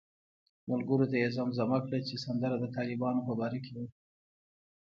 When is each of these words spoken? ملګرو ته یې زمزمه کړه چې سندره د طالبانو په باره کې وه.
ملګرو 0.69 1.05
ته 1.11 1.15
یې 1.21 1.29
زمزمه 1.37 1.79
کړه 1.85 1.99
چې 2.07 2.15
سندره 2.25 2.55
د 2.59 2.65
طالبانو 2.75 3.25
په 3.27 3.33
باره 3.39 3.59
کې 3.65 3.71
وه. 3.77 3.85